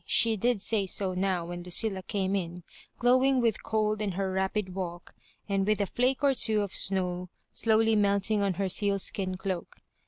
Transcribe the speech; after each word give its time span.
She 0.07 0.35
did 0.35 0.61
say 0.63 0.87
so 0.87 1.13
now 1.13 1.45
when 1.45 1.61
Lucilla 1.61 2.01
came 2.01 2.35
in, 2.35 2.63
glow 2.97 3.21
ing 3.23 3.39
with 3.39 3.61
cold 3.61 4.01
and 4.01 4.15
her 4.15 4.31
rapid 4.31 4.73
walk, 4.73 5.13
and 5.47 5.67
with 5.67 5.79
a 5.79 5.85
flake 5.85 6.23
or 6.23 6.33
two 6.33 6.61
of 6.63 6.71
snow 6.73 7.29
slowly 7.53 7.95
melting 7.95 8.41
on 8.41 8.55
her 8.55 8.67
sealskin 8.67 9.37
cloak. 9.37 9.75